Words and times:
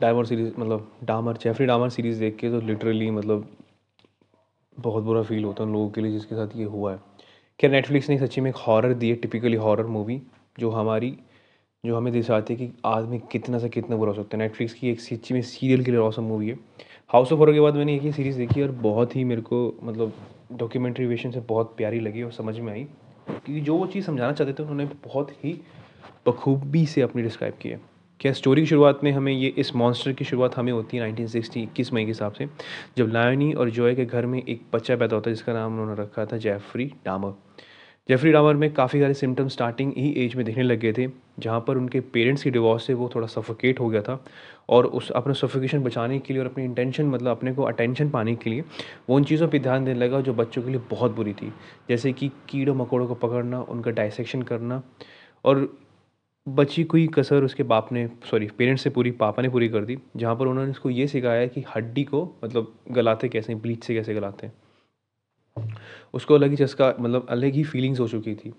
डामर 0.00 0.24
सीरीज़ 0.24 0.52
मतलब 0.58 0.92
डामर, 1.04 1.36
जेफरी 1.36 1.66
डामर 1.66 1.88
सीरीज़ 1.88 2.20
देख 2.20 2.36
के 2.36 2.50
तो 2.50 2.60
लिटरली 2.60 3.10
मतलब 3.10 3.48
बहुत 4.80 5.04
बुरा 5.04 5.22
फील 5.22 5.44
होता 5.44 5.64
है 5.64 5.72
लोगों 5.72 5.90
के 5.90 6.00
लिए 6.00 6.12
जिसके 6.12 6.34
साथ 6.34 6.56
ये 6.56 6.64
हुआ 6.64 6.92
है। 6.92 6.98
क्या 7.58 7.70
नेटफ्लिक्स 7.70 8.08
ने 8.10 8.18
सच्ची 8.18 8.40
में 8.40 8.50
एक 8.50 8.56
हॉरर 8.56 8.94
दी 8.94 9.08
है 9.08 9.14
टिपिकली 9.14 9.56
हॉरर 9.56 9.86
मूवी 9.86 10.22
जो 10.58 10.70
हमारी, 10.70 11.16
जो 11.86 11.96
हमें 11.96 12.12
दर्शाती 12.12 12.54
है 12.54 12.66
कि 12.66 12.72
आदमी 12.84 13.18
कितना 13.32 13.58
से 13.58 13.68
कितना 13.68 13.96
बुरा 13.96 14.10
हो 14.10 14.16
सकता 14.16 14.36
है। 14.36 14.42
नेटफ्लिक्स 14.42 14.74
की 14.74 14.90
एक 14.90 15.00
सच्ची 15.00 15.34
में 15.34 15.42
सीरियल 15.42 15.84
के 15.84 15.90
लिए 15.90 16.00
औसम 16.00 16.22
मूवी 16.22 16.48
है। 16.48 16.58
हाउस 17.08 17.32
ऑफ़ 17.32 17.38
हॉरर 17.38 17.52
के 17.52 17.60
बाद 17.60 17.74
मैंने 17.74 17.94
एक 17.94 18.02
ही 18.02 18.12
सीरीज़ 18.12 18.38
देखी 18.38 18.62
और 18.62 18.70
बहुत 18.70 19.16
ही 19.16 19.24
मेरे 19.24 19.40
को 19.40 19.74
मतलब 19.82 20.12
डॉक्यूमेंट्री 20.52 21.06
विशन 21.06 21.30
से 21.30 21.40
बहुत 21.40 21.74
प्यारी 21.76 22.00
लगी 22.00 22.22
और 22.22 22.32
समझ 22.32 22.58
में 22.58 22.72
आई। 22.72 22.84
क्योंकि 23.28 23.60
जो 23.60 23.76
वो 23.76 23.86
चीज़ 23.86 24.06
समझाना 24.06 24.32
चाहते 24.32 24.52
थे, 24.52 24.62
उन्होंने 24.62 24.84
बहुत 24.84 25.30
ही 25.44 25.60
बखूबी 26.26 26.86
से 26.86 27.02
अपनी 27.02 27.22
डिस्क्राइब 27.22 27.54
की 27.54 27.68
है। 27.68 27.89
क्या 28.20 28.32
स्टोरी 28.32 28.62
की 28.62 28.66
शुरुआत 28.66 28.98
में 29.04 29.10
हमें 29.12 29.32
ये, 29.32 29.48
इस 29.48 29.74
मॉन्स्टर 29.76 30.12
की 30.12 30.24
शुरुआत 30.24 30.56
हमें 30.56 30.72
होती 30.72 30.96
है 30.96 31.02
नाइनटीन 31.02 31.26
सिक्सटी 31.26 31.62
इक्कीस 31.62 31.92
मई 31.92 32.02
के 32.02 32.08
हिसाब 32.08 32.32
से, 32.32 32.46
जब 32.96 33.12
लायनी 33.12 33.52
और 33.52 33.70
जॉय 33.70 33.94
के 33.94 34.04
घर 34.04 34.26
में 34.26 34.42
एक 34.42 34.62
बच्चा 34.72 34.96
पैदा 34.96 35.16
होता 35.16 35.30
है, 35.30 35.34
जिसका 35.36 35.52
नाम 35.52 35.72
उन्होंने 35.72 36.02
रखा 36.02 36.24
था 36.26 36.36
जेफरी 36.36 36.92
डामर 37.04 37.32
जेफरी 38.08 38.32
डामर 38.32 38.54
में 38.54 38.72
काफ़ी 38.74 39.00
सारे 39.00 39.14
सिम्टम 39.14 39.48
स्टार्टिंग 39.48 39.92
ही 39.96 40.10
एज 40.24 40.34
में 40.36 40.44
देखने 40.44 40.62
लग 40.62 40.78
गए 40.80 40.92
थे, 40.92 41.06
जहाँ 41.38 41.60
पर 41.60 41.76
उनके 41.76 42.00
पेरेंट्स 42.00 42.42
की 42.42 42.50
डिवॉर्स 42.50 42.86
से 42.86 42.94
वो 42.94 43.10
थोड़ा 43.14 43.26
सफोकेट 43.26 43.80
हो 43.80 43.88
गया 43.88 44.02
था, 44.02 44.24
और 44.68 44.86
उस, 44.86 45.10
अपना 45.10 45.32
सफोकेशन 45.32 45.82
बचाने 45.82 46.18
के 46.18 46.34
लिए 46.34 46.42
और 46.42 46.48
अपनी 46.48 46.64
इंटेंशन 46.64 47.06
मतलब 47.06 47.30
अपने 47.30 47.52
को 47.52 47.62
अटेंशन 47.62 48.10
पाने 48.10 48.34
के 48.34 48.50
लिए, 48.50 48.60
वो 49.10 49.16
उन 49.16 49.24
चीज़ों 49.24 49.48
पर 49.48 49.58
ध्यान 49.58 49.84
देने 49.84 50.00
लगा 50.00 50.20
जो 50.20 50.34
बच्चों 50.34 50.62
के 50.62 50.70
लिए 50.70 50.80
बहुत 50.90 51.16
बुरी 51.16 51.32
थी। 51.32 51.52
जैसे 51.88 52.12
कि 52.12 52.30
कीड़ों 52.48 52.74
मकोड़ों 52.74 53.06
को 53.06 53.14
पकड़ना, 53.14 53.60
उनका 53.60 53.90
डायसेक्शन 53.90 54.42
करना, 54.42 54.82
और 55.44 55.78
बची 56.50 56.82
कोई 56.84 57.06
कसर 57.14 57.44
उसके 57.44 57.62
बाप 57.62 57.92
ने 57.92 58.06
सॉरी 58.30 58.46
पेरेंट्स 58.58 58.82
से 58.82 58.90
पूरी, 58.90 59.10
पापा 59.12 59.42
ने 59.42 59.48
पूरी 59.48 59.68
कर 59.68 59.84
दी, 59.84 59.96
जहाँ 60.16 60.34
पर 60.36 60.46
उन्होंने 60.46 60.70
उसको 60.70 60.90
ये 60.90 61.06
सिखाया 61.08 61.46
कि 61.46 61.64
हड्डी 61.68 62.04
को 62.04 62.24
मतलब 62.44 62.74
गलाते 62.90 63.28
कैसे 63.28 63.54
ब्लीच 63.56 63.84
से 63.84 63.94
कैसे 63.94 64.14
गलाते 64.14 64.46
हैं। 64.46 64.54
उसको 66.14 66.34
अलग 66.34 66.50
ही 66.50 66.56
चस्का 66.56 66.94
मतलब 67.00 67.26
अलग 67.30 67.54
ही 67.54 67.62
फीलिंग्स 67.64 68.00
हो 68.00 68.08
चुकी 68.08 68.34
थी। 68.34 68.52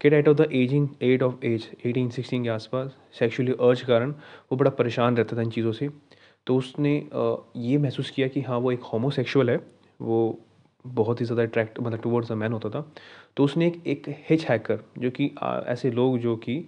Kid 0.00 0.12
at 0.12 0.28
of 0.28 0.36
the 0.36 0.48
aging 0.52 0.88
at 1.02 1.22
of 1.22 1.44
age 1.46 1.68
eighteen 1.86 2.08
sixteen 2.10 2.42
के 2.44 2.48
आसपास 2.50 2.96
सेक्शुअली 3.18 3.52
अर्ज़ 3.52 3.84
कारण, 3.84 4.10
वो 4.10 4.56
बड़ा 4.56 4.70
परेशान 4.72 5.16
रहता 5.16 5.36
था 5.36 5.42
इन 5.42 5.50
चीज़ों 5.50 5.72
से। 5.72 5.88
तो 6.46 6.56
उसने 6.56 6.94
ये 7.60 7.78
महसूस 7.78 8.10
किया 8.10 8.28
कि 8.28 8.40
हाँ 8.40 8.58
वो 8.58 8.72
एक 8.72 8.82
होमोसेक्सुअल 8.84 9.50
है, 9.50 9.56
वो 10.00 10.38
बहुत 10.84 11.20
ही 11.20 11.24
ज़्यादा 11.26 11.42
अट्रैक्ट 11.42 11.78
मतलब 11.80 12.00
टूवर्ड्स 12.02 12.32
अ 12.32 12.34
मैन 12.34 12.52
होता 12.52 12.70
था। 12.70 12.84
तो 13.36 13.44
उसने 13.44 13.66
एक 13.66 13.82
एक 13.86 14.04
हिच 14.28 14.44
हैकर 14.46 14.84
जो 14.98 15.10
कि 15.10 15.30
ऐसे 15.66 15.90
लोग 15.90 16.18
जो 16.18 16.36
कि 16.36 16.58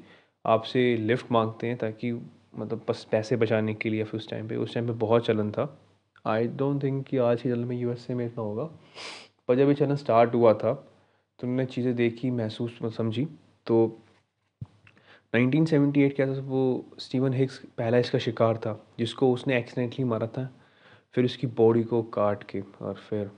आपसे 0.44 0.96
लिफ्ट 0.96 1.32
मांगते 1.32 1.66
हैं 1.66 1.76
ताकि 1.78 2.12
मतलब 2.12 2.84
बस 2.88 3.06
पैसे 3.10 3.36
बचाने 3.36 3.74
के 3.74 3.90
लिए 3.90 4.04
फिर 4.04 4.20
उस 4.20 4.28
टाइम 4.30 4.48
पे। 4.48 4.56
उस 4.56 4.74
टाइम 4.74 4.86
पे 4.86 4.92
बहुत 4.96 5.26
चलन 5.26 5.50
था। 5.52 5.78
आई 6.26 6.46
डोंट 6.48 6.82
थिंक 6.82 7.06
कि 7.06 7.16
आज 7.18 7.42
के 7.42 7.48
चलन 7.48 7.64
में 7.64 7.76
यूएसए 7.76 8.14
में 8.14 8.24
इतना 8.26 8.42
होगा। 8.44 8.64
पर 9.48 9.56
जब 9.56 9.68
ये 9.68 9.74
चलन 9.74 9.96
स्टार्ट 9.96 10.34
हुआ 10.34 10.52
था 10.54 10.72
तो 10.74 11.46
उन्होंने 11.46 11.66
चीज़ें 11.66 11.94
देखी, 11.96 12.30
महसूस 12.30 12.78
समझी। 12.96 13.24
तो 13.66 13.98
1978 15.34 16.12
के 16.12 16.22
आसपास 16.22 16.38
वो 16.44 16.84
स्टीवन 16.98 17.32
हिक्स 17.32 17.58
पहला 17.78 17.98
इसका 17.98 18.18
शिकार 18.18 18.56
था, 18.56 18.72
जिसको 18.98 19.32
उसने 19.32 19.58
एक्सीडेंटली 19.58 20.04
मारा 20.04 20.26
था, 20.26 20.48
फिर 21.14 21.24
उसकी 21.24 21.46
बॉडी 21.46 21.82
को 21.82 22.02
काट 22.02 22.42
के 22.42 22.60
और 22.82 22.94
फिर, 23.08 23.30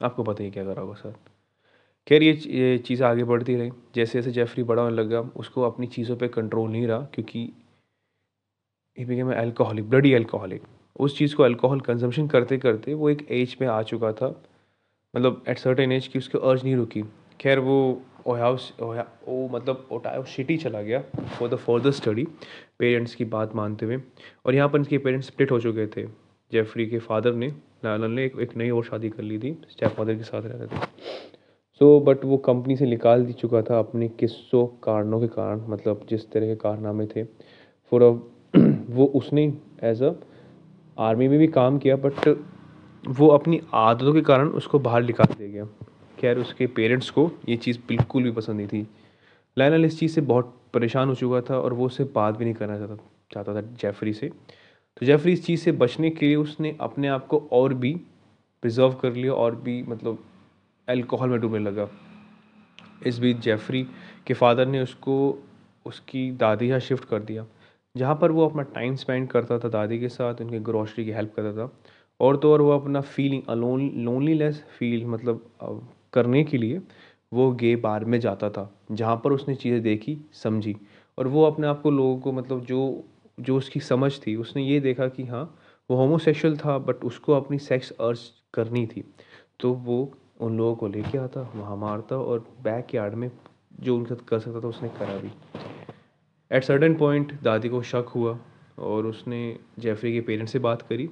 आपको 0.00 0.22
पता 0.22 0.42
ही 0.42 0.50
क्या 0.50 0.64
करा 0.64 0.82
होगा 0.82 0.94
सर। 0.94 1.14
खैर 2.06 2.22
ये 2.22 2.78
चीज़ 2.78 3.02
आगे 3.04 3.24
बढ़ती 3.24 3.54
रही। 3.56 3.70
जैसे 3.94 4.18
जैसे 4.18 4.30
जेफरी 4.30 4.62
बड़ा 4.62 4.82
होने 4.82 4.94
लगा 4.94 5.20
उसको 5.36 5.62
अपनी 5.62 5.86
चीज़ों 5.86 6.16
पे 6.16 6.28
कंट्रोल 6.28 6.70
नहीं 6.70 6.86
रहा 6.86 6.98
क्योंकि 7.14 7.44
बिकेम 8.98 9.32
एल्कोहलिक 9.32 9.88
ब्लडी 9.90 10.12
एल्कोहलिक 10.12 10.62
उस 11.00 11.16
चीज़ 11.18 11.34
को 11.36 11.42
अल्कोहल 11.42 11.80
कंजम्पशन 11.80 12.26
करते 12.28 12.58
करते 12.58 12.94
वो 12.94 13.08
एक 13.10 13.26
एज 13.30 13.56
में 13.60 13.66
आ 13.68 13.80
चुका 13.82 14.12
था। 14.12 14.28
मतलब 15.14 15.42
एट 15.48 15.58
सर्टेन 15.58 15.92
एज 15.92 16.06
की 16.08 16.18
उसकी 16.18 16.38
अर्ज़ 16.40 16.64
नहीं 16.64 16.74
रुकी। 16.76 17.02
खैर 17.40 17.58
वो 17.58 18.02
ओहाउस 18.26 18.72
वो 18.80 19.48
मतलब 19.52 19.86
ओटायो 19.92 20.22
सिटी 20.26 20.56
चला 20.56 20.82
गया 20.82 21.00
for 21.38 21.48
the 21.48 21.56
further 21.56 21.90
study 21.92 22.26
parents 22.78 23.14
की 23.14 23.24
बात 23.26 23.54
मानते 23.56 23.86
हुए। 23.86 23.98
और 24.46 24.54
यहाँ 24.54 24.68
पर 24.68 24.80
इसके 24.80 24.98
पेरेंट्स 24.98 25.26
स्प्लिट 25.26 25.50
हो 25.50 25.60
चुके 25.60 25.86
थे। 25.96 26.06
जेफरी 26.52 26.86
के 26.86 26.98
फादर 27.00 27.34
ने 27.34 27.48
लालन 27.84 28.10
ने 28.10 28.24
एक, 28.24 28.38
एक 28.38 28.56
नई 28.56 28.70
और 28.70 28.84
शादी 28.84 29.10
कर 29.10 29.22
ली 29.22 29.38
थी 29.38 29.56
स्टेप 29.70 30.00
मदर 30.00 30.14
के 30.14 30.22
साथ 30.22 30.42
रहते 30.42 30.66
थे। 30.66 30.92
सो 31.80 31.98
so, 31.98 32.06
बट 32.06 32.24
वो 32.24 32.36
कंपनी 32.36 32.76
से 32.76 32.86
निकाल 32.86 33.24
दी 33.24 33.32
चुका 33.32 33.62
था 33.62 33.78
अपने 33.78 34.08
किस्सों 34.08 34.66
कारणों 34.82 35.20
के 35.20 35.26
कारण 35.26 35.60
मतलब 35.68 36.06
जिस 36.08 36.30
तरह 36.32 36.46
के 36.46 36.54
कारनामे 36.56 37.06
थे। 37.06 37.24
फॉर 37.92 38.02
अ 38.02 38.10
वो 38.90 39.06
उसने 39.14 39.42
एज 39.82 40.02
अ 40.02 40.12
आर्मी 40.98 41.28
में 41.28 41.38
भी 41.38 41.46
काम 41.46 41.78
किया 41.78 41.96
बट 41.96 42.28
वो 43.04 43.28
अपनी 43.28 43.60
आदतों 43.74 44.12
के 44.14 44.20
कारण 44.20 44.48
उसको 44.48 44.78
बाहर 44.78 45.02
निकाल 45.02 45.34
दिया 45.34 45.48
गया। 45.48 45.64
खैर 46.18 46.38
उसके 46.38 46.66
पेरेंट्स 46.66 47.10
को 47.10 47.30
ये 47.48 47.56
चीज़ 47.56 47.78
बिल्कुल 47.88 48.22
भी 48.22 48.30
पसंद 48.30 48.56
नहीं 48.56 48.66
थी। 48.66 48.86
लाइनल 49.56 49.84
इस 49.84 49.98
चीज़ 49.98 50.12
से 50.12 50.20
बहुत 50.20 50.54
परेशान 50.74 51.08
हो 51.08 51.14
चुका 51.14 51.40
था 51.40 51.58
और 51.58 51.72
वो 51.72 51.86
उससे 51.86 52.04
बात 52.04 52.36
भी 52.36 52.44
नहीं 52.44 52.54
करना 52.54 52.78
चाहता 52.78 52.96
चाहता 53.32 53.54
था 53.54 53.60
जेफरी 53.80 54.12
से। 54.12 54.28
तो 54.28 55.06
जेफरी 55.06 55.32
इस 55.32 55.44
चीज़ 55.46 55.60
से 55.60 55.72
बचने 55.72 56.10
के 56.10 56.26
लिए 56.26 56.36
उसने 56.36 56.76
अपने 56.80 57.08
आप 57.08 57.26
को 57.26 57.42
और 57.52 57.74
भी 57.74 57.92
प्रिजर्व 58.62 58.92
कर 58.92 59.12
लिया 59.12 59.32
और 59.32 59.56
भी 59.56 59.82
मतलब 59.82 60.18
अल्कोहल 60.88 61.28
में 61.28 61.40
डूबने 61.40 61.58
लगा। 61.58 61.88
इस 63.06 63.18
बीच 63.18 63.36
जेफरी 63.36 63.82
के 64.26 64.34
फादर 64.34 64.66
ने 64.66 64.80
उसको, 64.82 65.38
उसकी 65.86 66.30
दादी 66.32 66.68
यहाँ 66.68 66.80
शिफ्ट 66.80 67.04
कर 67.04 67.22
दिया। 67.22 67.46
जहाँ 67.94 68.14
पर 68.20 68.32
वो 68.32 68.48
अपना 68.48 68.62
टाइम 68.74 68.94
स्पेंड 68.96 69.28
करता 69.28 69.58
था 69.58 69.68
दादी 69.68 69.98
के 69.98 70.08
साथ, 70.08 70.40
उनके 70.40 70.58
ग्रॉसरी 70.60 71.04
की 71.04 71.10
हेल्प 71.10 71.32
करता 71.36 71.52
था। 71.58 71.72
और 72.20 72.36
तो 72.36 72.52
और 72.52 72.62
वो 72.62 72.70
अपना 72.70 73.00
फीलिंग 73.00 73.42
अलोन 73.48 73.90
लोनलीनेस 73.96 74.62
फील 74.78 75.04
मतलब 75.06 75.48
करने 76.12 76.42
के 76.44 76.58
लिए 76.58 76.80
वो 77.32 77.50
गे 77.52 77.74
बार 77.76 78.04
में 78.04 78.18
जाता 78.20 78.50
था, 78.50 78.70
जहाँ 78.92 79.16
पर 79.24 79.32
उसने 79.32 79.54
चीज़ें 79.54 79.82
देखी, 79.82 80.16
समझी। 80.32 80.76
और 81.18 81.28
वो 81.28 81.44
अपने 81.44 81.66
आप 81.66 81.80
को 81.82 81.90
लोगों 81.90 82.18
को 82.18 82.32
मतलब 82.32 82.64
जो 82.64 83.04
जो 83.40 83.56
उसकी 83.56 83.80
समझ 83.80 84.12
थी, 84.18 84.34
उसने 84.36 84.62
ये 84.62 84.80
देखा 84.80 85.06
कि 85.08 85.24
हाँ 85.24 85.42
वो 85.90 85.96
होमोसेक्सुअल 85.96 86.56
था 86.56 86.76
बट 86.78 87.04
उसको 87.04 87.32
अपनी 87.32 87.58
सेक्स 87.58 87.90
अर्ज़ 87.90 88.20
करनी 88.54 88.86
थी। 88.86 89.04
तो 89.60 89.72
वो 89.74 90.12
उन 90.40 90.56
लोगों 90.58 90.74
को 90.74 90.88
लेके 90.88 91.18
आता, 91.18 91.40
वहाँ 91.54 91.76
मारता 91.76 92.16
और 92.16 92.46
बैक 92.64 92.94
यार्ड 92.94 93.14
में 93.14 93.30
जो 93.80 93.96
उनके 93.96 94.14
साथ 94.14 94.24
कर 94.28 94.38
सकता 94.38 94.60
था 94.60 94.68
उसने 94.68 94.88
करा 94.98 95.16
भी। 95.16 95.30
एट 96.50 96.64
सर्टन 96.64 96.94
पॉइंट 96.94 97.32
दादी 97.42 97.68
को 97.68 97.82
शक 97.82 98.12
हुआ 98.14 98.38
और 98.80 99.06
उसने 99.06 99.40
जेफरी 99.78 100.12
के 100.12 100.20
पेरेंट्स 100.20 100.52
से 100.52 100.58
बात 100.58 100.82
करी 100.82 101.08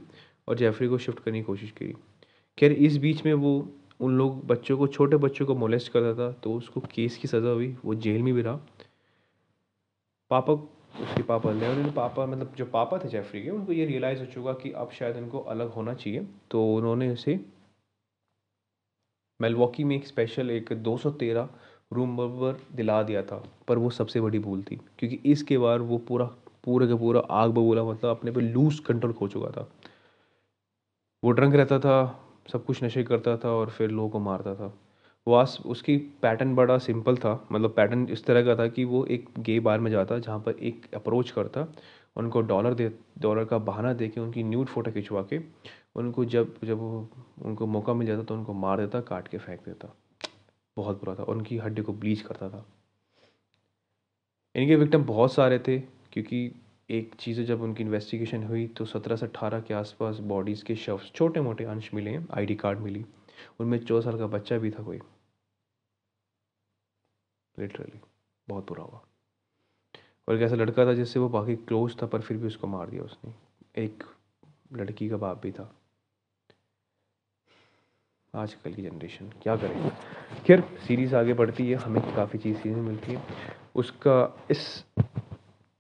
और 0.48 0.56
जेफरी 0.56 0.88
को 0.88 0.98
शिफ्ट 0.98 1.20
करने 1.20 1.38
की 1.38 1.44
कोशिश 1.44 1.70
करी। 1.70 1.94
खैर, 2.58 2.72
इस 2.72 2.96
बीच 2.96 3.24
में 3.26 3.32
वो 3.34 3.68
उन 4.00 4.16
लोग, 4.18 4.46
बच्चों 4.46 4.76
को, 4.78 4.86
छोटे 4.86 5.16
बच्चों 5.16 5.46
को 5.46 5.54
मोलेस्ट 5.54 5.92
करता 5.92 6.14
था 6.14 6.30
तो 6.42 6.54
उसको 6.54 6.80
केस 6.94 7.16
की 7.16 7.28
सज़ा 7.28 7.50
हुई, 7.50 7.76
वो 7.84 7.94
जेल 7.96 8.22
में 8.22 8.32
भी 8.34 8.42
रहा। 8.42 8.60
पापा, 10.30 10.52
उसके 11.02 11.22
पापा 11.22 11.52
ले 11.52 11.68
और 11.68 11.90
पापा 11.92 12.26
मतलब 12.26 12.54
जो 12.56 12.64
पापा 12.66 12.98
थे 12.98 13.08
जेफरी 13.08 13.42
के, 13.42 13.50
उनको 13.50 13.72
ये 13.72 13.84
रियलाइज़ 13.86 14.20
हो 14.20 14.26
चुका 14.26 14.52
कि 14.52 14.70
अब 14.72 14.90
शायद 14.90 15.16
इनको 15.16 15.38
अलग 15.38 15.72
होना 15.72 15.94
चाहिए 15.94 16.26
तो 16.50 16.64
उन्होंने 16.74 17.10
उसे 17.12 17.38
मेलवॉकी 19.42 19.84
में 19.84 19.94
एक 19.96 20.06
स्पेशल 20.06 20.50
एक 20.50 20.72
213 20.82 21.48
रूम 21.92 22.10
नंबर 22.10 22.60
दिला 22.76 23.02
दिया 23.02 23.22
था, 23.22 23.42
पर 23.68 23.78
वो 23.78 23.90
सबसे 23.90 24.20
बड़ी 24.20 24.38
भूल 24.38 24.62
थी, 24.62 24.76
क्योंकि 24.98 25.20
इसके 25.26 25.58
बाद 25.58 25.80
वो 25.80 25.98
पूरा, 25.98 26.24
पूरे 26.64 26.86
का 26.88 26.96
पूरा 26.96 27.20
आग 27.30 27.50
बबूला 27.50 27.84
मतलब 27.84 28.10
अपने 28.10 28.30
पे 28.30 28.40
लूज 28.40 28.78
कंट्रोल 28.80 29.12
खो 29.12 29.28
चुका 29.28 29.50
था। 29.50 29.68
वो 31.22 31.30
ड्रंक 31.30 31.54
रहता 31.54 31.78
था, 31.78 32.18
सब 32.52 32.64
कुछ 32.64 32.82
नशे 32.84 33.02
करता 33.04 33.36
था 33.36 33.50
और 33.50 33.70
फिर 33.70 33.90
लोगों 33.90 34.08
को 34.10 34.18
मारता 34.20 34.54
था। 34.54 34.72
वो 35.26 35.42
उसकी 35.70 35.96
पैटर्न 36.22 36.54
बड़ा 36.54 36.78
सिंपल 36.78 37.16
था 37.16 37.32
मतलब 37.52 37.72
पैटर्न 37.76 38.06
इस 38.10 38.24
तरह 38.24 38.44
का 38.44 38.56
था 38.56 38.66
कि 38.68 38.84
वो 38.84 39.04
एक 39.06 39.28
गे 39.38 39.58
बार 39.60 39.80
में 39.80 39.90
जाता, 39.90 40.18
जहाँ 40.18 40.38
पर 40.38 40.52
एक 40.52 40.86
अप्रोच 40.94 41.30
करता, 41.30 41.66
उनको 42.16 42.40
डॉलर 42.42 42.74
दे 42.74 42.90
डॉलर 43.18 43.44
का 43.44 43.58
बहाना 43.60 43.92
दे 43.92 44.08
के 44.08 44.20
उनकी 44.20 44.42
न्यूड 44.42 44.66
फ़ोटो 44.66 44.90
खिंचवा 44.90 45.22
के 45.22 45.38
उनको 45.96 46.24
जब 46.24 46.58
जब 46.64 46.78
वो, 46.78 47.08
उनको 47.42 47.66
मौका 47.66 47.94
मिल 47.94 48.06
जाता 48.06 48.22
तो 48.22 48.34
उनको 48.34 48.52
मार 48.52 48.78
देता, 48.78 49.00
काट 49.00 49.28
के 49.28 49.38
फेंक 49.38 49.60
देता। 49.60 49.96
बहुत 50.76 50.96
बुरा 50.96 51.14
था। 51.14 51.22
उनकी 51.22 51.58
हड्डी 51.58 51.82
को 51.82 51.92
ब्लीच 51.92 52.20
करता 52.20 52.50
था। 52.50 52.66
इनके 54.54 54.76
विक्टिम 54.76 55.04
बहुत 55.04 55.32
सारे 55.32 55.58
थे, 55.58 55.80
क्योंकि 55.80 56.52
एक 56.90 57.14
चीज़ 57.14 57.42
जब 57.42 57.62
उनकी 57.62 57.82
इन्वेस्टिगेशन 57.82 58.44
हुई 58.44 58.66
तो 58.66 58.84
सत्रह 58.84 59.16
से 59.16 59.26
अट्ठारह 59.26 59.60
के 59.60 59.74
आसपास 59.74 60.18
बॉडीज़ 60.18 60.64
के 60.64 60.76
शव 60.76 61.00
छोटे 61.14 61.40
मोटे 61.40 61.64
अंश 61.64 61.94
मिले 61.94 62.10
हैं 62.10 62.28
आईडी 62.32 62.54
कार्ड 62.54 62.78
मिली। 62.78 63.06
उनमें 63.60 63.84
चौदह 63.84 64.10
साल 64.10 64.18
का 64.18 64.26
बच्चा 64.26 64.58
भी 64.58 64.70
था 64.70 64.82
कोई। 64.82 64.98
लिटरली 67.58 68.00
बहुत 68.48 68.68
बुरा 68.68 68.84
हुआ। 68.84 69.00
और 70.28 70.34
एक 70.36 70.42
ऐसा 70.42 70.54
लड़का 70.54 70.86
था 70.86 70.94
जिससे 70.94 71.18
वो 71.20 71.28
बाकी 71.28 71.56
क्लोज 71.56 72.02
था, 72.02 72.06
पर 72.06 72.20
फिर 72.20 72.36
भी 72.36 72.46
उसको 72.46 72.66
मार 72.66 72.90
दिया 72.90 73.02
उसने। 73.02 73.34
एक 73.84 74.04
लड़की 74.72 75.08
का 75.08 75.16
बाप 75.16 75.42
भी 75.42 75.52
था। 75.52 75.74
आजकल 78.34 78.72
की 78.72 78.82
जनरेशन 78.82 79.30
क्या 79.42 79.54
करें 79.56 79.90
खैर 80.46 80.60
सीरीज़ 80.86 81.14
आगे 81.16 81.32
बढ़ती 81.34 81.68
है, 81.70 81.76
हमें 81.76 82.14
काफ़ी 82.14 82.38
चीज़ 82.38 82.56
सीरीज़ 82.58 82.78
मिलती 82.78 83.12
है। 83.12 83.22
उसका, 83.74 84.46
इस 84.50 84.84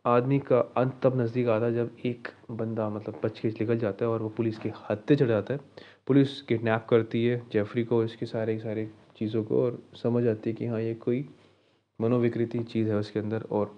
आदमी 0.04 0.38
का 0.40 0.58
अंत 0.76 0.98
तब 1.02 1.20
नज़दीक 1.20 1.48
आता 1.48 1.66
है 1.66 1.74
जब 1.74 1.96
एक 2.06 2.28
बंदा 2.50 2.88
मतलब 2.90 3.20
बच 3.24 3.38
के 3.40 3.48
निकल 3.48 3.78
जाता 3.78 4.04
है 4.04 4.10
और 4.10 4.22
वो 4.22 4.28
पुलिस 4.36 4.58
के 4.58 4.72
हत्थे 4.90 5.16
चढ़ 5.16 5.28
जाता 5.28 5.54
है। 5.54 5.60
पुलिस 6.06 6.40
किडनैप 6.42 6.86
करती 6.90 7.24
है 7.24 7.40
जेफरी 7.52 7.84
को, 7.84 8.02
इसके 8.04 8.26
सारे 8.26 8.58
सारे 8.58 8.88
चीज़ों 9.18 9.44
को 9.44 9.62
और 9.64 9.82
समझ 10.02 10.26
आती 10.26 10.50
है 10.50 10.56
कि 10.56 10.66
हाँ 10.66 10.80
ये 10.80 10.94
कोई 11.04 11.24
मनोविकृति 11.98 12.58
चीज़ 12.64 12.88
है 12.88 12.96
उसके 12.96 13.20
अंदर 13.20 13.46
और 13.50 13.74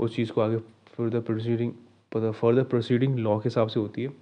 उस 0.00 0.16
चीज़ 0.16 0.32
को 0.32 0.40
आगे 0.40 0.56
further 0.96 1.20
proceeding 1.20 1.72
further 2.14 2.62
proceeding 2.64 3.18
law 3.18 3.38
के 3.38 3.48
हिसाब 3.48 3.68
से 3.68 3.80
होती 3.80 4.02
है, 4.02 4.12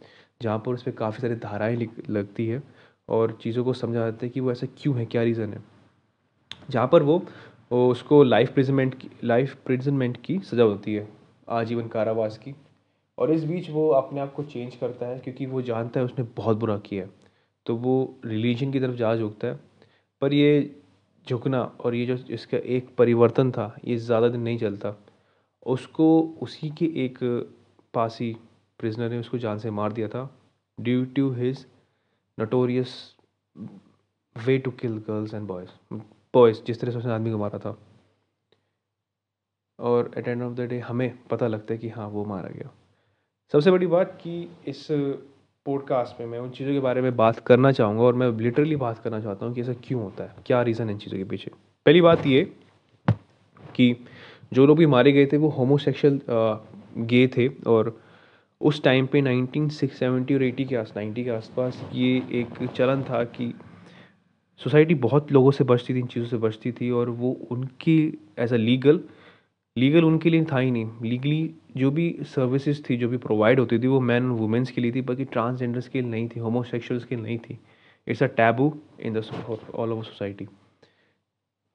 जहाँ 0.43 0.59
पर 0.59 0.75
उस 0.75 0.83
पर 0.83 0.91
काफ़ी 0.93 1.21
सारी 1.23 1.35
धाराएँ 1.41 1.89
लगती 2.11 2.47
है। 2.47 2.63
और 3.09 3.39
चीज़ों 3.43 3.65
को 3.65 3.73
समझा 3.73 4.01
जाता 4.01 4.27
है 4.27 4.31
कि 4.31 4.41
वो 4.41 4.53
ऐसा 4.53 4.67
क्यों 4.79 4.97
है, 4.99 5.07
क्या 5.07 5.23
रीज़न 5.23 5.53
है। 5.53 5.63
जहाँ 6.71 6.89
पर 6.89 7.03
वो 7.03 7.23
उसको 7.71 8.23
लाइफ 8.23 8.53
प्रिजनमेंट 8.55 8.95
की 8.95 9.09
लाइफ 9.25 9.55
प्रिजनमेंट 9.67 10.17
की 10.25 10.39
सज़ा 10.41 10.63
होती 10.65 10.95
है, 10.95 11.09
आजीवन 11.49 11.89
कारावास 11.89 12.39
की। 12.39 12.55
और 13.19 13.31
इस 13.33 13.45
बीच 13.45 13.69
वो 13.71 13.89
अपने 13.91 14.21
आप 14.21 14.33
को 14.35 14.43
चेंज 14.45 14.77
करता 14.77 15.07
है, 15.07 15.19
क्योंकि 15.19 15.47
वो 15.47 15.63
जानता 15.63 16.01
है 16.01 16.07
उसने 16.07 16.25
बहुत 16.37 16.57
बुरा 16.57 16.77
किया 16.79 17.05
है। 17.05 17.11
तो 17.67 17.77
वो 17.77 18.15
रिलीजन 18.25 18.73
की 18.73 18.81
तरफ़ 18.81 18.95
जा 18.97 19.15
झुकता 19.17 19.49
है। 19.49 19.59
पर 20.23 20.33
ये 20.33 20.75
झुकना 21.27 21.61
और 21.81 21.95
ये 21.95 22.07
जो 22.07 22.17
इसका 22.31 22.59
एक 22.59 22.89
परिवर्तन 22.99 23.51
था, 23.51 23.75
ये 23.85 23.97
ज़्यादा 23.97 24.29
दिन 24.29 24.41
नहीं 24.41 24.59
चलता। 24.59 24.95
उसको, 25.67 26.21
उसी 26.43 26.71
के 26.71 26.85
एक 27.05 27.19
पासी 27.95 28.35
प्रिजनर 28.81 29.11
ने 29.11 29.19
उसको 29.19 29.39
जान 29.39 29.59
से 29.59 29.71
मार 29.71 29.93
दिया 29.93 30.09
था 30.09 30.29
due 30.79 31.05
to 31.07 31.31
his 31.33 31.67
notorious 32.39 32.95
way 34.37 34.57
to 34.59 34.71
kill 34.71 34.97
girls 35.09 35.35
and 35.35 35.47
boys 35.47 36.01
boys 36.35 36.63
जिस 36.67 36.81
तरह 36.81 36.91
से 36.91 36.99
उसने 36.99 37.13
आदमी 37.13 37.31
को 37.31 37.39
मारा 37.39 37.59
था। 37.59 37.77
और 39.79 40.11
at 40.19 40.29
end 40.29 40.43
of 40.43 40.53
the 40.55 40.61
day 40.61 40.79
हमें 40.79 41.19
पता 41.31 41.47
लगता 41.47 41.75
है 41.75 41.79
कि 41.79 41.89
हाँ 41.89 42.09
वो 42.09 42.25
मारा 42.25 42.49
गया। 42.49 42.71
सबसे 43.53 43.71
बड़ी 43.71 43.87
बात 43.87 44.19
कि 44.23 44.49
इस 44.69 44.87
पॉडकास्ट 45.67 46.21
में 46.21 46.27
मैं 46.27 46.39
उन 46.39 46.51
चीज़ों 46.51 46.73
के 46.73 46.81
बारे 46.81 47.01
में 47.03 47.15
बात 47.17 47.39
करना 47.39 47.73
चाहूँगा 47.73 48.03
और 48.03 48.15
मैं 48.15 48.31
लिटरली 48.39 48.77
बात 48.77 48.99
करना 48.99 49.21
चाहता 49.21 49.47
हूँ 49.47 49.55
कि 49.55 49.61
ऐसा 49.61 49.73
क्यों 49.85 50.03
होता 50.03 50.25
है। 50.25 50.35
क्या 50.47 50.63
रीज़न 50.63 50.87
है 50.87 50.93
इन 50.93 50.99
चीज़ों 50.99 51.19
के 51.19 51.25
पीछे? 51.25 51.51
पहली 51.87 52.01
बात 52.01 52.27
ये 52.27 52.43
कि 53.75 53.97
जो 54.53 54.67
लोग 54.67 54.79
भी 54.79 54.87
मारे 54.87 55.13
गए 55.13 55.27
थे, 55.27 55.37
वो 55.37 55.49
होमोसेक्सुअल 55.49 56.21
गे 57.07 57.27
थे 57.29 57.49
और 57.67 58.01
उस 58.65 58.83
टाइम 58.83 59.07
पे 59.07 59.21
नाइनटीन 59.21 59.69
सिक्स 59.69 59.99
सेवेंटी 59.99 60.35
और 60.35 60.43
एटी 60.43 60.65
के 60.65 60.77
आस 60.77 60.93
नाइन्टी 60.97 61.25
के 61.25 61.31
आसपास 61.31 61.81
ये 61.95 62.17
एक 62.41 62.63
चलन 62.77 63.03
था 63.03 63.23
कि 63.25 63.53
सोसाइटी 64.61 64.95
बहुत 64.95 65.33
लोगों 65.33 65.51
से 65.51 65.65
बचती 65.65 65.95
थी, 65.95 65.99
इन 65.99 66.07
चीज़ों 66.07 66.29
से 66.29 66.37
बचती 66.37 66.73
थी 66.73 66.91
और 66.91 67.11
वो 67.11 67.33
उनकी 67.51 67.97
एज 68.39 68.53
अ 68.53 68.57
लीगल 68.57 69.01
लीगल 69.77 70.05
उनके 70.05 70.31
लिए 70.31 70.45
था 70.45 70.59
ही 70.59 70.71
नहीं। 70.71 70.87
लीगली 71.03 71.51
जो 71.77 71.91
भी 71.91 72.17
सर्विसेज़ 72.25 72.83
थी, 72.91 72.97
जो 72.97 73.09
भी 73.09 73.17
प्रोवाइड 73.17 73.61
होती 73.61 73.79
थी, 73.79 73.87
वो 73.87 74.01
मैन 74.01 74.31
और 74.31 74.39
वुमेंस 74.39 74.71
के 74.71 74.81
लिए 74.81 74.93
थी, 74.93 75.01
बाकी 75.01 75.25
ट्रांसजेंडर्स 75.25 75.89
के 75.89 76.01
लिए 76.01 76.11
नहीं 76.11 76.29
थी 76.29 76.41
होमोसेक्सुअल्स 76.41 77.05
के 77.05 77.15
लिए 77.15 77.25
नहीं 77.25 77.39
थी। 77.39 77.59
It's 78.07 78.23
a 78.23 78.27
taboo 78.27 78.73
in 79.01 79.15
the 79.15 79.25
all 79.75 79.93
over 79.93 80.05
society 80.05 80.49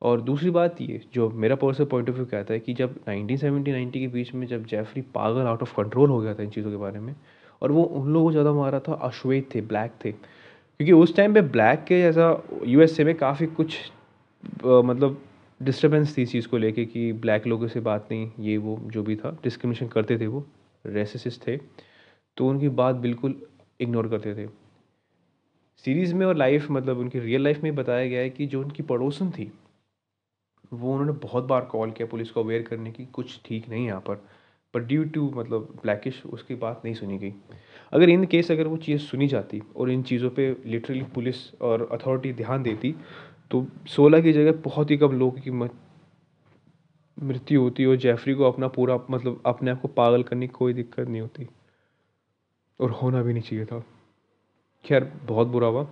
और 0.02 0.22
दूसरी 0.22 0.50
बात 0.50 0.82
ये 0.82 1.02
जो 1.14 1.30
मेरा 1.30 1.56
पर्सनल 1.56 1.86
पॉइंट 1.86 2.10
ऑफ़ 2.10 2.16
व्यू 2.16 2.26
कहता 2.26 2.54
है 2.54 2.60
कि 2.60 2.74
जब 2.74 2.96
1970 3.00 3.74
90 3.74 4.00
के 4.00 4.08
बीच 4.08 4.34
में 4.34 4.46
जब 4.48 4.66
जेफरी 4.66 5.02
पागल 5.16 5.48
आउट 5.48 5.62
ऑफ़ 5.62 5.76
कंट्रोल 5.78 6.10
हो 6.10 6.20
गया 6.20 6.34
था 6.34 6.44
इन 6.44 6.50
चीज़ों 6.50 6.72
के 6.72 6.78
बारे 6.78 7.00
में 7.00 7.16
और 7.62 7.72
वो 7.72 7.84
उन 7.84 8.14
लोगों 8.14 8.26
को 8.26 8.32
ज़्यादा 8.32 8.54
मारा 8.54 8.80
था 8.80 8.94
अश्वेत 8.94 9.50
थे 9.56 9.62
ब्लैक 9.62 9.92
थे। 10.06 10.12
क्योंकि 10.12 10.92
उस 10.92 11.16
टाइम 11.16 11.34
पे 11.34 11.42
ब्लैक 11.42 11.84
के 11.84 12.02
जैसा 12.02 12.32
यूएसए 12.66 13.04
में 13.04 13.16
काफ़ी 13.16 13.48
कुछ 13.48 13.78
आ, 14.66 14.82
मतलब 14.82 15.22
डिस्टर्बेंस 15.62 16.18
थी 16.18 16.22
इस 16.22 16.32
चीज़ 16.32 16.48
को 16.48 16.58
लेके 16.58 16.86
कि 16.86 17.12
ब्लैक 17.14 17.48
लोगों 17.48 17.68
से 17.68 17.80
बात 17.80 18.08
नहीं 18.12 18.32
ये 18.40 18.58
वो 18.58 18.80
जो 18.86 19.04
भी 19.04 19.16
था 19.16 19.38
डिस्क्रिमिनेशन 19.44 19.88
करते 19.88 20.18
थे 20.20 20.28
वो 20.28 20.46
रेसिस 20.86 21.40
थे 21.48 21.58
तो 22.38 22.48
उनकी 22.48 22.70
बात 22.70 22.96
बिल्कुल 22.96 23.36
इग्नोर 23.80 24.08
करते 24.08 24.36
थे। 24.36 24.48
सीरीज़ 25.86 26.14
में 26.16 26.26
और 26.26 26.36
लाइफ 26.36 26.68
मतलब 26.72 26.98
उनकी 27.00 27.20
रियल 27.20 27.44
लाइफ 27.44 27.64
में 27.64 27.76
बताया 27.76 28.08
गया 28.08 28.22
है 28.22 28.30
कि 28.30 28.46
जो 28.46 28.62
उनकी 28.62 28.84
पड़ोसन 28.84 29.30
थी 29.30 29.52
वो 30.72 30.92
उन्होंने 30.92 31.12
बहुत 31.20 31.44
बार 31.44 31.66
कॉल 31.66 31.92
किया 31.92 32.08
पुलिस 32.08 32.32
को 32.32 32.44
अवेयर 32.44 32.62
करने 32.64 32.92
की, 32.92 33.06
कुछ 33.06 33.40
ठीक 33.46 33.70
नहीं 33.70 33.86
यहाँ 33.86 34.02
पर। 34.02 34.16
पर 34.74 34.80
ड्यू 34.80 35.04
टू 35.06 35.30
मतलब 35.36 35.80
ब्लैकिश 35.84 36.22
उसकी 36.26 36.56
बात 36.56 36.82
नहीं 36.86 36.96
सुनी 36.96 37.18
गई। 37.18 37.34
अगर 37.94 38.10
इन 38.10 38.26
केस 38.26 38.52
अगर 38.52 38.68
वो 38.68 38.78
चीज़ 38.78 39.02
सुनी 39.02 39.28
जाती 39.28 39.62
और 39.76 39.90
इन 39.92 40.04
चीज़ों 40.04 40.30
पे 40.30 40.56
लिटरली 40.66 41.04
पुलिस 41.16 41.54
और 41.62 41.88
अथॉरिटी 41.92 42.34
ध्यान 42.34 42.64
देती 42.64 42.96
तो 43.52 43.66
सोलह 43.88 44.22
की 44.22 44.34
जगह 44.34 44.52
बहुत 44.62 44.92
ही 44.92 44.98
कम 44.98 45.20
लोगों 45.20 45.42
की 45.42 45.52
मृत्यु 47.18 47.62
होती 47.62 47.86
और 47.86 47.96
जेफरी 47.96 48.34
को 48.34 48.44
अपना 48.44 48.68
पूरा 48.68 49.00
मतलब 49.12 49.42
अपने 49.46 49.72
आप 49.72 49.82
को 49.82 49.88
पागल 49.88 50.24
करने 50.24 50.48
की 50.48 50.54
कोई 50.54 50.74
दिक्कत 50.74 51.08
नहीं 51.08 51.22
होती। 51.22 51.48
और 52.80 52.92
होना 52.92 53.22
भी 53.22 53.34
नहीं 53.34 53.44
चाहिए 53.44 53.66
था। 53.66 53.84
खैर, 54.86 55.04
बहुत 55.26 55.48
बुरा 55.48 55.68
हुआ। 55.68 55.88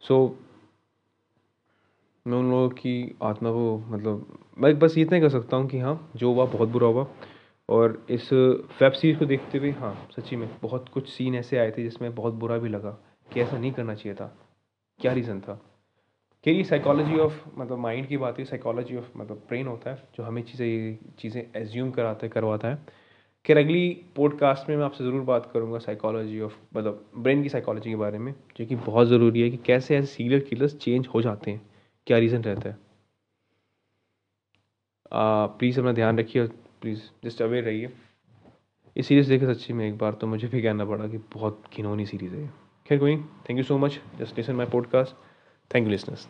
सो 0.00 0.38
मैं 2.28 2.38
उन 2.38 2.50
लोगों 2.50 2.68
की 2.68 2.94
आत्मा 3.22 3.50
को 3.50 3.78
मतलब 3.88 4.38
मैं 4.58 4.78
बस 4.78 4.94
इतना 4.98 5.20
कर 5.20 5.28
सकता 5.28 5.56
हूँ 5.56 5.68
कि 5.68 5.78
हाँ 5.78 6.10
जो 6.16 6.32
हुआ 6.32 6.44
बहुत 6.46 6.68
बुरा 6.68 6.86
हुआ। 6.86 7.06
और 7.68 8.06
इस 8.10 8.32
वेब 8.82 8.92
सीरीज़ 8.92 9.18
को 9.18 9.26
देखते 9.26 9.58
हुए 9.58 9.70
हाँ 9.70 9.94
सच्ची 10.16 10.36
में 10.36 10.48
बहुत 10.62 10.88
कुछ 10.88 11.08
सीन 11.08 11.34
ऐसे 11.34 11.58
आए 11.58 11.70
थे 11.70 11.82
जिसमें 11.82 12.14
बहुत 12.14 12.34
बुरा 12.34 12.58
भी 12.58 12.68
लगा 12.68 12.90
कि 13.32 13.40
ऐसा 13.40 13.58
नहीं 13.58 13.72
करना 13.72 13.94
चाहिए 13.94 14.14
था। 14.14 14.26
क्या 15.00 15.12
रीज़न 15.12 15.40
था? 15.40 15.60
कि 16.44 16.50
ये 16.50 16.64
साइकोलॉजी 16.64 17.18
ऑफ़ 17.18 17.42
मतलब 17.58 17.78
माइंड 17.78 18.06
की 18.08 18.16
बात 18.16 18.38
है 18.38 18.44
साइकोलॉजी 18.44 18.96
ऑफ़ 18.96 19.08
मतलब 19.16 19.42
ब्रेन 19.48 19.66
होता 19.66 19.90
है, 19.90 20.02
जो 20.16 20.22
हमें 20.24 20.42
चीज़ें, 20.42 20.66
ये 20.66 20.98
चीज़ें 21.18 21.42
एज्यूम 21.56 21.90
कराता 21.90 22.26
है, 22.26 22.30
करवाता 22.30 22.68
है। 22.68 22.78
खैर 23.46 23.58
अगली 23.58 23.88
पॉडकास्ट 24.16 24.68
में 24.70 24.76
मैं 24.76 24.84
आपसे 24.84 25.04
ज़रूर 25.04 25.22
बात 25.22 25.50
करूँगा 25.52 25.78
साइकोलॉजी 25.78 26.40
ऑफ़ 26.40 26.56
मतलब 26.76 27.04
ब्रेन 27.18 27.42
की 27.42 27.48
साइकोलॉजी 27.48 27.90
के 27.90 27.96
बारे 27.96 28.18
में, 28.18 28.34
जो 28.56 28.66
कि 28.66 28.76
बहुत 28.76 29.08
ज़रूरी 29.08 29.40
है 29.40 29.50
कि 29.50 29.56
कैसे 29.56 29.96
ऐसे 29.96 30.06
सीरियल 30.06 30.40
किलर्स 30.40 30.76
चेंज 30.76 31.06
हो 31.06 31.22
जाते 31.22 31.50
हैं। 31.50 31.60
क्या 32.08 32.18
रीज़न 32.18 32.42
रहता 32.42 32.68
है? 32.68 32.76
प्लीज़ 35.58 35.78
अपना 35.80 35.92
ध्यान 35.92 36.18
रखिए 36.18 36.46
प्लीज़ 36.82 37.00
जस्ट 37.24 37.42
अवेयर 37.42 37.64
रहिए। 37.64 37.92
इस 38.96 39.06
सीरीज़ 39.06 39.28
देखे 39.28 39.46
सच्ची 39.46 39.72
में 39.72 39.86
एक 39.88 39.98
बार 39.98 40.14
तो 40.14 40.26
मुझे 40.26 40.48
भी 40.48 40.62
कहना 40.62 40.84
पड़ा 40.84 41.08
कि 41.08 41.18
बहुत 41.34 41.62
घिनौनी 41.76 42.06
सीरीज़ 42.06 42.34
है 42.34 42.46
खैर 42.88 42.98
कोई 42.98 43.16
thank 43.16 43.58
you 43.58 43.62
so 43.62 43.78
much 43.78 44.00
just 44.18 44.38
listen 44.38 44.54
my 44.54 44.66
podcast 44.66 45.14
thank 45.74 45.84
you 45.84 45.90
listeners 45.90 46.28